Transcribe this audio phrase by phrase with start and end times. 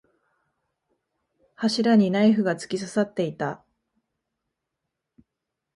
[1.53, 3.63] 柱にナイフが突き刺さっていた。